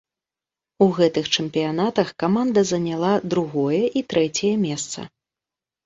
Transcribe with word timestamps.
У 0.85 0.87
гэтых 0.99 1.25
чэмпіянатах 1.35 2.09
каманда 2.25 2.65
заняла 2.73 3.13
другое 3.37 3.83
і 4.01 4.07
трэцяе 4.15 4.55
месца. 4.69 4.99